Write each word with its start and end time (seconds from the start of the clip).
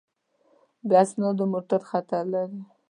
بې 0.87 0.95
اسنادو 1.03 1.43
موټر 1.53 1.81
خطر 1.89 2.23
لري. 2.33 2.61